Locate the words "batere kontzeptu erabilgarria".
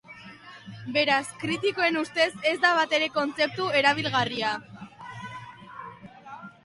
2.79-4.59